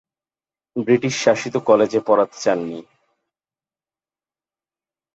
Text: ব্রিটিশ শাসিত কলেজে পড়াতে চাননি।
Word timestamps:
ব্রিটিশ 0.75 1.13
শাসিত 1.23 1.55
কলেজে 1.65 1.99
পড়াতে 2.07 2.37
চাননি। 2.41 2.79